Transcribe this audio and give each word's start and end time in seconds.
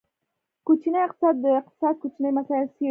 کوچنی 0.65 0.99
اقتصاد، 1.03 1.35
د 1.43 1.45
اقتصاد 1.59 1.95
کوچني 2.01 2.29
مسایل 2.37 2.67
څیړي. 2.69 2.79